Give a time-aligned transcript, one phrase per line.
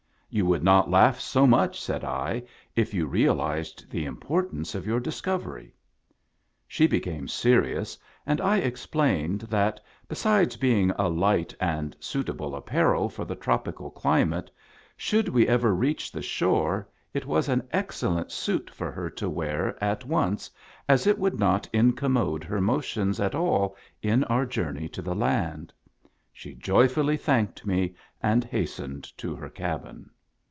[0.33, 5.01] "You would not laugh so much," said I, "if you realized the importance of your
[5.01, 5.75] discovery"
[6.69, 13.25] She became serious, and I explained that, besides being a light and suitable apparel for
[13.25, 14.49] the tropical climate,
[14.95, 19.29] should we ever reach the shore, it was an ex cellent suit for her to
[19.29, 20.49] wear at once,
[20.87, 25.73] as it would not incommode her motions at all in our journey to the land.
[26.31, 30.09] She joyfully thanked me and hastened to her cabin.